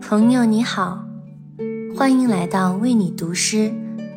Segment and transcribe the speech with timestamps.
[0.00, 1.06] 朋友你好，
[1.96, 3.72] 欢迎来到为你读诗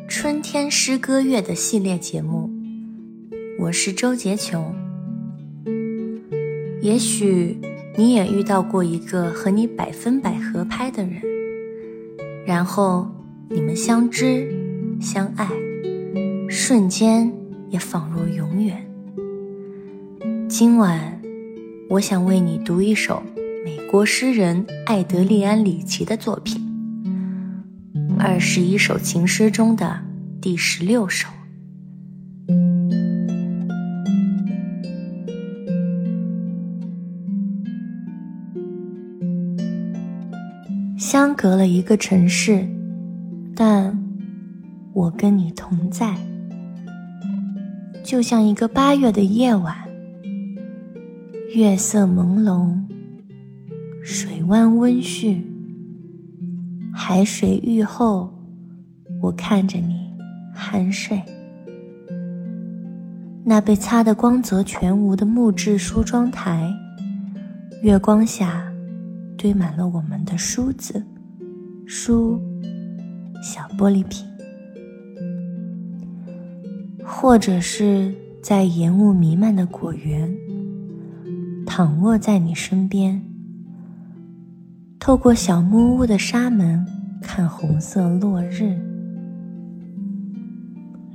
[0.08, 2.50] 春天诗歌月的系列节目，
[3.60, 4.74] 我是周洁琼。
[6.80, 7.60] 也许
[7.96, 11.22] 你也遇到过一个和你百分百合拍的人，
[12.44, 13.06] 然后
[13.48, 14.52] 你们相知
[15.00, 15.48] 相爱，
[16.48, 17.32] 瞬间
[17.68, 18.85] 也仿若永远。
[20.48, 21.20] 今晚，
[21.90, 23.20] 我想为你读一首。
[23.64, 26.62] 美国诗人艾德利安·里奇的作品
[28.16, 30.00] 《二十一首情诗》中的
[30.40, 31.28] 第十六首。
[40.96, 42.64] 相隔了一个城市，
[43.56, 43.98] 但
[44.92, 46.14] 我跟你同在，
[48.04, 49.76] 就像一个八月的夜晚，
[51.54, 52.76] 月色朦胧。
[54.02, 55.42] 水湾温煦，
[56.92, 58.32] 海水浴后，
[59.20, 60.12] 我看着你
[60.56, 61.20] 酣睡。
[63.44, 66.72] 那被擦得光泽全无的木质梳妆台，
[67.82, 68.64] 月光下
[69.38, 71.04] 堆满了我们的梳子、
[71.86, 72.40] 书、
[73.42, 74.26] 小玻璃瓶，
[77.04, 80.32] 或者是在烟雾弥漫的果园，
[81.78, 83.22] 躺卧在你身边。
[84.98, 86.82] 透过小木屋的纱门
[87.20, 88.74] 看红色落日，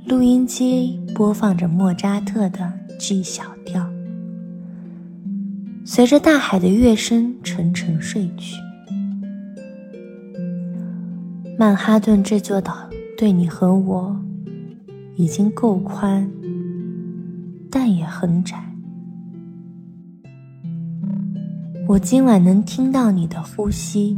[0.06, 3.84] 录音机播放着莫扎特的 G 小调，
[5.84, 8.54] 随着大海的乐声沉沉睡去。
[11.58, 12.88] 曼哈顿这座岛
[13.18, 14.16] 对你和我
[15.16, 16.30] 已经够宽，
[17.68, 18.71] 但也很窄。
[21.88, 24.16] 我今晚能听到你的呼吸，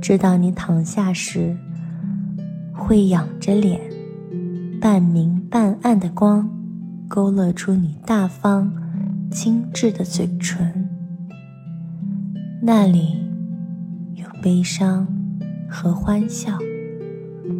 [0.00, 1.54] 知道你躺下时
[2.72, 3.80] 会仰着脸，
[4.80, 6.48] 半明半暗的光
[7.08, 8.72] 勾勒出你大方
[9.30, 10.88] 精致的嘴唇，
[12.62, 13.18] 那里
[14.14, 15.06] 有悲伤
[15.68, 16.56] 和欢笑，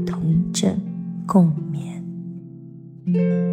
[0.07, 0.81] 同枕
[1.27, 3.50] 共眠。